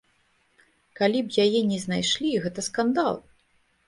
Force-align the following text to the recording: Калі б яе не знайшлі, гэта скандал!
Калі 0.99 1.19
б 1.27 1.43
яе 1.43 1.61
не 1.71 1.77
знайшлі, 1.83 2.31
гэта 2.47 2.65
скандал! 2.69 3.13